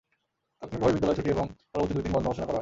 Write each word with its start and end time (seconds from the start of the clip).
তাৎক্ষণিকভাবে 0.59 0.95
বিদ্যালয় 0.95 1.17
ছুটি 1.17 1.29
এবং 1.35 1.45
পরবর্তী 1.71 1.93
দুই 1.95 2.03
দিন 2.05 2.13
বন্ধ 2.15 2.25
ঘোষণা 2.31 2.45
করা 2.47 2.55
হয়। 2.57 2.59